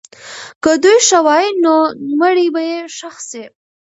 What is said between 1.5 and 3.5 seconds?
نو مړی به یې ښخ سي.